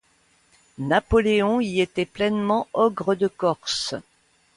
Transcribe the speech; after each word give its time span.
Napoléon 0.79 1.59
y 1.61 1.79
était 1.79 2.07
pleinement 2.07 2.67
Ogre 2.73 3.13
de 3.13 3.27
Corse. 3.27 3.93